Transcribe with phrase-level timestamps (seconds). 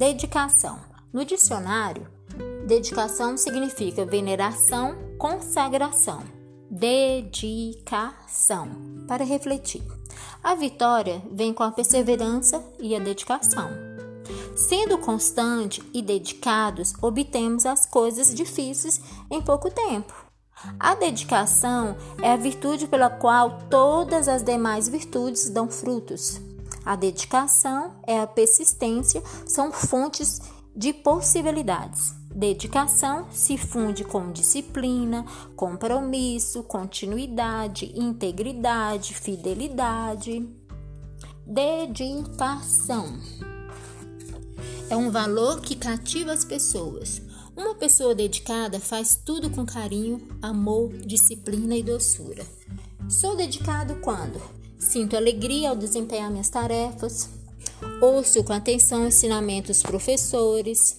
[0.00, 0.80] Dedicação.
[1.12, 2.08] No dicionário,
[2.66, 6.22] dedicação significa veneração, consagração.
[6.70, 8.70] Dedicação.
[9.06, 9.82] Para refletir.
[10.42, 13.68] A vitória vem com a perseverança e a dedicação.
[14.56, 18.98] Sendo constante e dedicados, obtemos as coisas difíceis
[19.30, 20.14] em pouco tempo.
[20.78, 26.40] A dedicação é a virtude pela qual todas as demais virtudes dão frutos.
[26.84, 30.40] A dedicação é a persistência, são fontes
[30.74, 32.14] de possibilidades.
[32.34, 35.24] Dedicação se funde com disciplina,
[35.56, 40.48] compromisso, continuidade, integridade, fidelidade.
[41.44, 43.18] Dedicação
[44.88, 47.20] é um valor que cativa as pessoas.
[47.56, 52.46] Uma pessoa dedicada faz tudo com carinho, amor, disciplina e doçura.
[53.08, 54.40] Sou dedicado quando
[54.80, 57.28] sinto alegria ao desempenhar minhas tarefas,
[58.00, 60.96] ouço com atenção ensinamentos professores,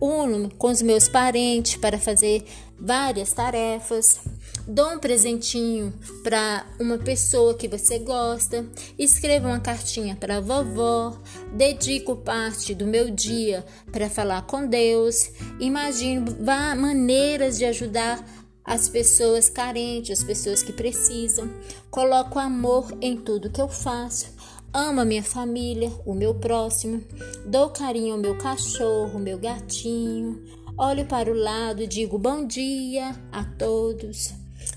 [0.00, 2.44] uno com os meus parentes para fazer
[2.78, 4.20] várias tarefas,
[4.66, 8.64] dou um presentinho para uma pessoa que você gosta,
[8.96, 11.18] escrevo uma cartinha para a vovó,
[11.52, 16.36] dedico parte do meu dia para falar com Deus, imagino
[16.76, 18.24] maneiras de ajudar
[18.68, 21.50] as pessoas carentes, as pessoas que precisam,
[21.90, 24.38] coloco amor em tudo que eu faço
[24.72, 27.02] Amo a minha família, o meu próximo,
[27.46, 30.44] dou carinho ao meu cachorro, meu gatinho,
[30.76, 34.34] olho para o lado e digo bom dia a todos.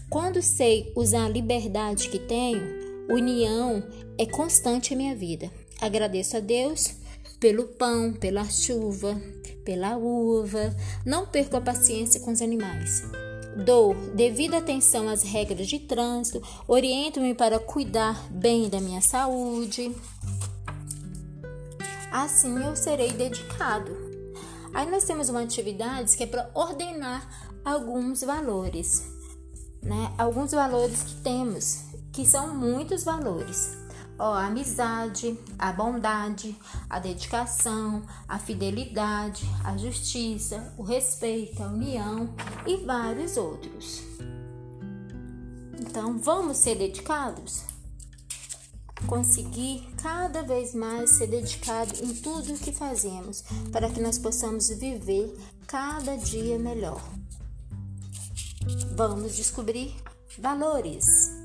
[0.10, 2.62] Quando sei usar a liberdade que tenho,
[3.10, 3.84] união
[4.18, 5.52] é constante em minha vida.
[5.82, 6.96] Agradeço a Deus
[7.38, 9.22] pelo pão, pela chuva,
[9.66, 10.74] pela uva.
[11.06, 13.04] Não perco a paciência com os animais.
[13.56, 19.94] Dou devida atenção às regras de trânsito, oriento-me para cuidar bem da minha saúde.
[22.12, 23.96] Assim eu serei dedicado.
[24.74, 29.06] Aí nós temos uma atividade que é para ordenar alguns valores,
[29.82, 30.14] né?
[30.18, 33.81] Alguns valores que temos, que são muitos valores
[34.22, 36.56] ó, a amizade, a bondade,
[36.88, 42.30] a dedicação, a fidelidade, a justiça, o respeito, a união
[42.68, 44.04] e vários outros.
[45.80, 47.64] Então, vamos ser dedicados?
[49.08, 54.70] Conseguir cada vez mais ser dedicado em tudo o que fazemos, para que nós possamos
[54.70, 57.02] viver cada dia melhor.
[58.96, 59.96] Vamos descobrir
[60.38, 61.41] valores.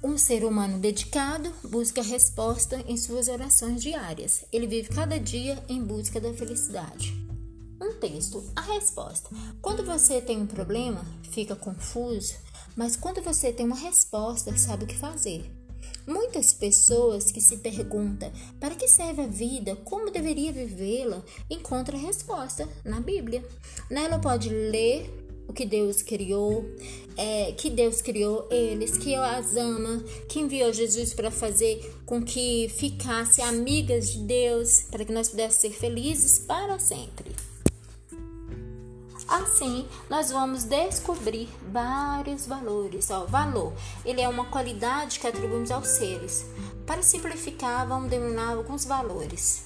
[0.00, 4.44] Um ser humano dedicado busca resposta em suas orações diárias.
[4.52, 7.16] Ele vive cada dia em busca da felicidade.
[7.82, 9.28] Um texto, a resposta.
[9.60, 12.34] Quando você tem um problema, fica confuso,
[12.76, 15.50] mas quando você tem uma resposta, sabe o que fazer.
[16.06, 22.02] Muitas pessoas que se perguntam para que serve a vida, como deveria vivê-la, encontram a
[22.02, 23.44] resposta na Bíblia.
[23.90, 26.64] Nela pode ler o que Deus criou,
[27.16, 32.68] é, que Deus criou eles, que as ama, que enviou Jesus para fazer com que
[32.68, 37.34] ficasse amigas de Deus, para que nós pudéssemos ser felizes para sempre.
[39.26, 43.10] Assim, nós vamos descobrir vários valores.
[43.10, 46.46] Ó, valor, ele é uma qualidade que atribuímos aos seres.
[46.86, 49.64] Para simplificar, vamos denominar alguns valores,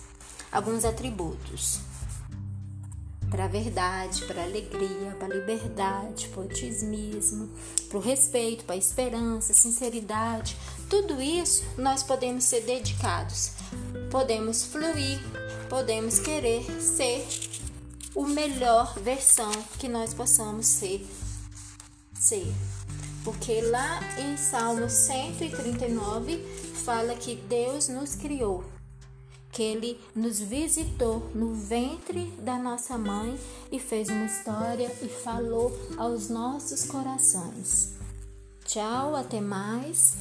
[0.50, 1.91] alguns atributos
[3.32, 7.48] para a verdade, para a alegria, para a liberdade, para o otimismo,
[7.88, 10.54] para o respeito, para a esperança, sinceridade.
[10.90, 13.52] Tudo isso nós podemos ser dedicados,
[14.10, 15.18] podemos fluir,
[15.70, 17.26] podemos querer ser
[18.14, 21.06] o melhor versão que nós possamos ser.
[22.12, 22.52] ser.
[23.24, 26.36] Porque lá em Salmo 139
[26.84, 28.62] fala que Deus nos criou
[29.52, 33.38] que ele nos visitou no ventre da nossa mãe
[33.70, 37.92] e fez uma história e falou aos nossos corações.
[38.64, 40.16] Tchau, até mais.